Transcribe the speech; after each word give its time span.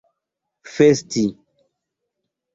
festi 0.73 1.25